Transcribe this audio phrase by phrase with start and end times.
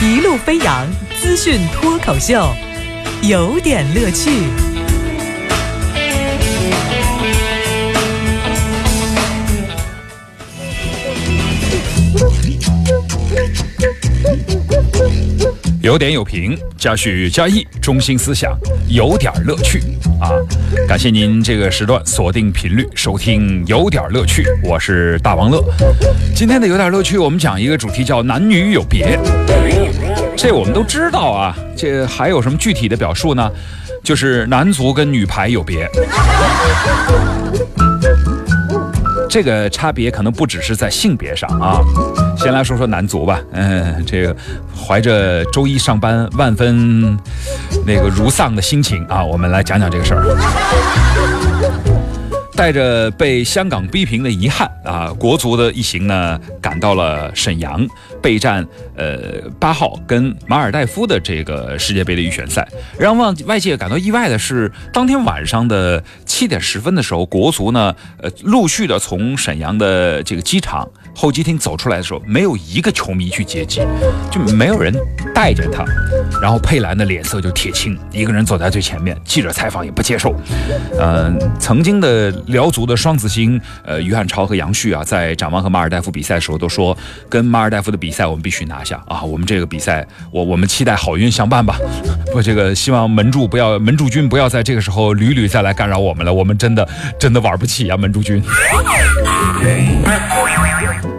[0.00, 0.86] 一路飞扬
[1.18, 2.54] 资讯脱口秀，
[3.22, 4.65] 有点乐趣。
[15.86, 18.58] 有点有评，加叙加意，中心思想
[18.88, 19.78] 有点乐趣
[20.20, 20.34] 啊！
[20.88, 25.62] 感谢您这个时段锁定频率收听有点乐趣，我是大王乐。
[26.34, 29.16] 今天的有点乐趣，我们讲一个主题叫男女有别，
[30.36, 31.56] 这我们都知道啊。
[31.76, 33.48] 这还有什么具体的表述呢？
[34.02, 35.88] 就是男足跟女排有别。
[39.30, 41.78] 这个差别可能不只是在性别上啊。
[42.46, 44.36] 先来说说男足吧，嗯，这个
[44.72, 47.18] 怀着周一上班万分
[47.84, 50.22] 那个如丧的心情啊，我们来讲讲这个事儿。
[52.54, 57.86] 带着被香港逼平的遗憾啊，国足的一行呢赶到了沈阳
[58.22, 58.66] 备战
[58.96, 59.18] 呃
[59.60, 62.66] 八号跟马尔代夫的这个世界杯的预选赛。
[62.98, 66.02] 让外外界感到意外的是，当天晚上的
[66.36, 73.80] 七点十分的时候，国足呢呃陆续的从沈阳的这个机场候机厅走出来的时候，没有一个球迷去接机，
[74.30, 74.94] 就没有人
[75.34, 75.82] 带着他。
[76.40, 80.34] 然后佩兰的脸色就铁青，一个人走在最前面，记者采访也不接受。
[81.00, 82.32] 嗯，曾经的。
[82.46, 86.96] 辽足的双子星，呃，于汉超和杨旭啊，在展望和马尔代夫比赛的时候都说，
[87.28, 89.22] 跟马尔代夫的比赛我们必须拿下啊！
[89.22, 91.76] 我们这个比赛，我我们期待好运相伴吧。
[92.32, 97.96] 不，这个希望门柱不要门柱军不要在这个时候屡屡再来干扰我们了，我们真的真的玩不起啊！
[97.96, 98.42] 门柱军。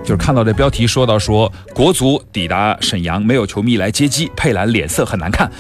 [0.08, 5.52] 就是看到这标题说到说国足抵达沈阳没有球迷来接机，佩兰脸色很难看。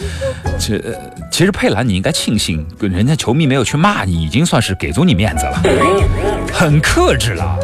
[0.58, 0.82] 这
[1.30, 5.62] 其实佩兰你应该庆幸，人家球迷没有去骂你，已经算是给足你面子了，
[6.54, 7.60] 很克制了。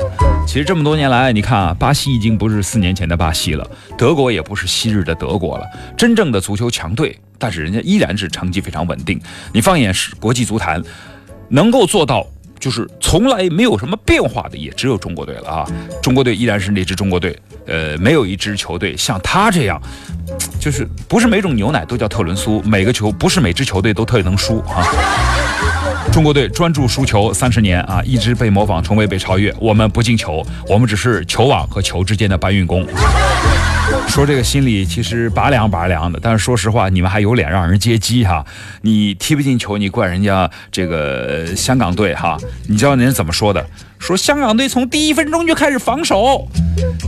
[0.45, 3.65] 其实这么多年来，你看啊，巴西已经不是四年前的巴西了，
[3.97, 9.17] 德国也不是昔日的德国了，真正的足球强队，但是人家依然是成绩非常稳定。
[9.53, 10.83] 你放眼是国际足坛，
[11.47, 12.27] 能够做到。
[12.63, 15.67] 就是从来没有什么变化的，也只有中国队了啊！
[16.01, 17.37] 中国队依然是那支中国队，
[17.67, 19.77] 呃，没有一支球队像他这样，
[20.61, 24.87] 就是不是每种牛奶都叫特仑苏，每个球不是每支球队都特能输啊！
[26.13, 29.51] 中国队专注输球三十年啊，一直被模仿，从未被超越。
[29.59, 32.85] 我们不进球，我们只是球网和球之间的搬运工。
[34.07, 38.45] 说这个心里其实拔凉拔凉的，但是说实话，你们还有脸让人接机哈？
[38.81, 42.37] 你踢不进球，你怪人家这个香港队哈？
[42.67, 43.65] 你知道人家怎么说的？
[43.97, 46.47] 说香港队从第一分钟就开始防守，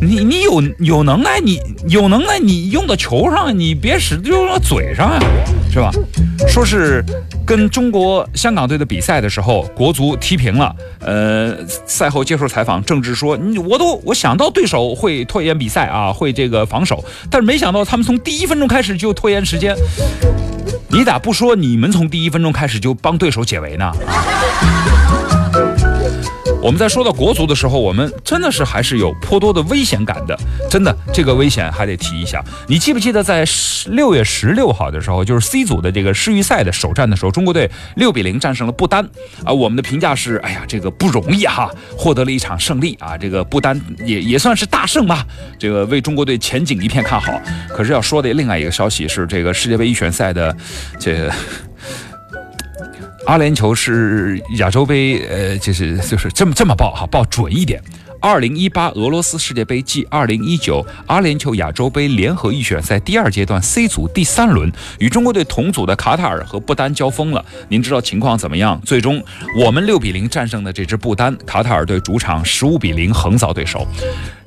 [0.02, 5.20] 你你有有能耐，你有能耐，你用到球上，你别使用到嘴上呀，
[5.72, 5.92] 是吧？
[6.48, 7.04] 说是
[7.46, 10.74] 跟中国香港队的比赛的时候，国足踢平了。
[11.00, 11.54] 呃，
[11.86, 19.76] 赛后接受采访，郑智说：“你我都我想到对手会拖延比赛啊，会这个防守，但是没想到他们从第一分钟开始就拖延时间。
[20.90, 23.92] 你咋不说你们从第一分钟开始就帮对手解围呢？”
[26.62, 30.36] 我们在说到国足的时候，我们真的是还是有颇多的危险感的。
[30.70, 32.44] 真的，这个危险还得提一下。
[32.68, 33.46] 你记不记得在
[33.88, 39.08] 六月十六号的时候，就是 C 组的这个世预赛的首战的时候，中国队六比零战胜了不丹
[39.46, 39.54] 啊？
[39.54, 43.18] 我们的评价是：哎呀，这个不容易哈，获得了一场胜利啊！
[43.18, 45.26] 这个不丹也也算是大胜吧。
[45.58, 47.32] 这个为中国队前景一片看好。
[47.70, 50.56] 可是要说的另外一个消息是，这个世界杯预选赛的
[51.00, 51.32] 这。
[53.28, 57.82] 阿联酋是亚洲杯，呃，就是就是这么这么报哈，报准一点。
[58.26, 67.46] 二零一八俄罗斯世界杯暨二零一九阿联酋亚洲杯联合预选赛第二阶段 C 组第三轮，与中国队同组的卡塔尔和不丹交锋了。
[67.70, 68.82] 您知道情况怎么样？
[68.84, 69.24] 最终
[69.64, 73.88] 我们六比零战胜的这支不丹，卡塔尔队主场十五比零横扫对手，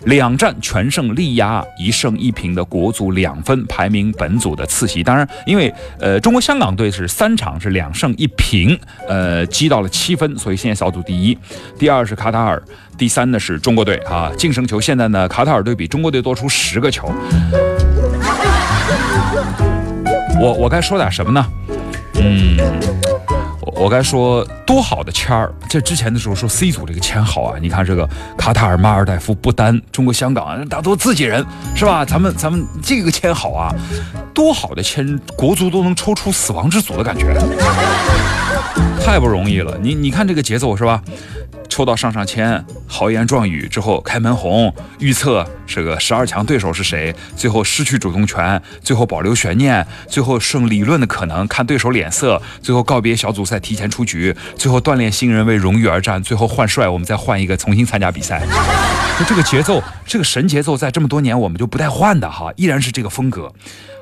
[0.04, 5.02] 两战全胜力压一胜一平的国足两分，排名本组的次席。
[5.02, 11.36] 当然，因为呃中国香港队是三场是两胜一平，呃积到了七分，所以现在小组第一。
[11.78, 12.62] 第二是卡塔尔。
[12.96, 17.12] 第三呢是中国队啊，净胜球现在呢，卡塔尔队比中国队多出十个球。
[20.40, 21.46] 我我该说点什么呢？
[22.14, 22.56] 嗯，
[23.78, 25.52] 我该说多好的签儿。
[25.68, 31.44] 这之前的时候说 C 组这个签好啊，你看这个卡塔尔、马尔代夫、不丹、中国香港，大多自己人
[31.74, 32.04] 是吧？
[32.04, 33.72] 咱们咱们这个签好啊，
[34.34, 37.34] 多好的签，国足都能抽出死亡之组的感觉，
[39.04, 39.78] 太不容易了。
[39.80, 41.00] 你你看这个节奏是吧？
[41.68, 58.42] 抽到上上签，豪言壮语之后开门红，预测这个十二强对手是谁，最后失去主动权，最后保留悬念，最后剩理论的可能，看对手脸色，最后告别小组赛提前出局，最后锻炼新人为荣誉而战，最后换帅，我们再换一个重新参加比赛。
[59.18, 63.52] 就这个节奏，这个神节奏，在这么多年我们就不带换的哈，依然是这个风格。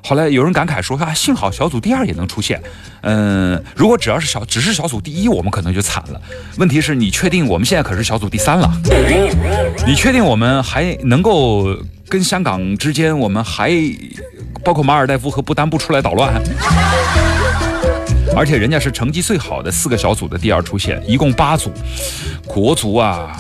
[0.04, 2.62] 后来有人感慨说啊，幸好小组第二也能出现。
[3.00, 6.20] 嗯，如果只要是小，只是小组第一，我们可能就惨了。
[6.58, 8.70] 问题是你确定我们现在可是小组第三了？
[9.86, 11.74] 你确定我们还能够
[12.08, 13.72] 跟香港之间，我们还
[14.62, 16.34] 包括马尔代夫和不丹不出来捣乱？
[18.36, 21.72] 而且人家是成绩最好的四个小组的第二出现，一共八组，
[22.44, 23.34] 国足啊，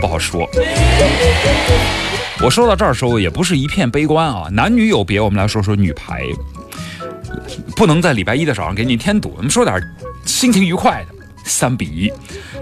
[0.00, 0.48] 不好说。
[2.40, 6.22] 我说到这儿的时候，也不是一片悲观啊，男女有别，我们来说说女排，
[7.76, 9.78] 不能在礼拜一的早上给你添堵，我们说点
[10.24, 11.14] 心情愉快的。
[11.44, 12.12] 三比一，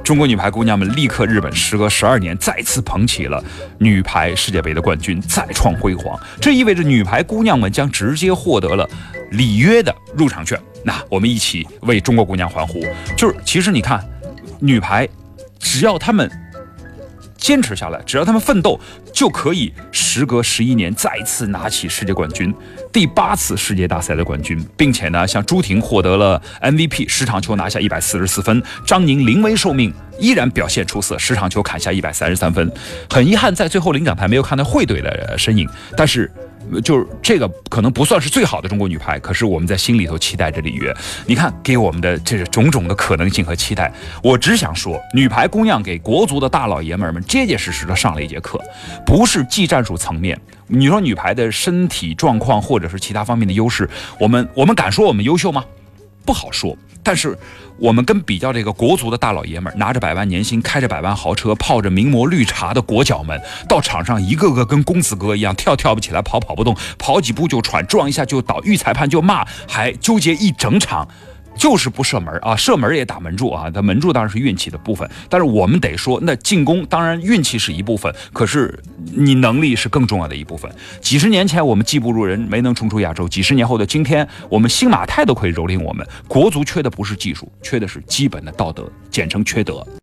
[0.05, 3.43] 中国女排姑娘们力克日本，时隔十二年再次捧起了
[3.79, 6.19] 女排世界杯的冠军，再创辉煌。
[6.41, 8.89] 这意味着女排姑娘们将直接获得了
[9.31, 10.61] 里约的入场券。
[10.87, 12.81] 那我们一起为中国姑娘欢呼！
[13.17, 14.01] 就是其实你看，
[14.61, 15.09] 女排
[15.59, 16.31] 只要她们。
[17.37, 18.81] 坚持下来，只要他们奋斗，
[19.13, 22.53] 就可以时隔十一年再次拿起世界冠军，
[22.91, 32.73] 第八次世界大赛的冠军，并且呢，像朱婷获得了 MVP，十场球拿下一百四十四分；张宁临危受命，依然表现出色，十场球砍下一百三十三分。
[33.11, 36.33] 很遗憾，在最后领奖台没有看到会队的身影，但是。
[36.83, 40.95] 就是这个可能不算是最好的中国女排，可是我们在心里头期待着里约。
[41.27, 43.93] 你看，给我们的这种种的可能性和期待，
[44.23, 48.61] 我只想说，女排姑娘给国足的大老爷们儿们结结实实的上了一节课，
[49.05, 50.39] 不是技战术层面。
[50.67, 53.89] 你说女排的身体状况或者是其他方面的优势，
[54.19, 55.65] 我们我们敢说我们优秀吗？
[56.27, 56.77] 不好说。
[57.03, 57.39] 但是，
[57.79, 71.07] 我们跟比较这个国足的大老爷们儿，拿着百万年薪，开着百万豪车，泡着名模绿茶的国脚们，到场上一个个跟公子哥一样，跳跳不起来，跑跑不动，跑几步就喘，撞一下就倒，遇裁判就骂，还纠结一整场。
[71.57, 78.79] 就是不射门啊，射门也打门柱啊，他门柱当然是运气的部分，但是我们得说，那进攻当然运气是一部分，可是
[79.13, 80.71] 你能力是更重要的一部分。
[81.01, 86.07] 几十年前我们技不如人，没能冲出亚洲，几十年后的今天，我们新马泰都可以蹂躏我们。
[86.27, 89.87] 国足缺的不是技术，缺的是基本的道德，简称缺德。